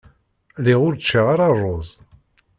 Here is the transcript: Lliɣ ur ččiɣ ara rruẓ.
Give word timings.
Lliɣ 0.59 0.79
ur 0.87 0.95
ččiɣ 0.99 1.25
ara 1.33 1.47
rruẓ. 1.55 1.89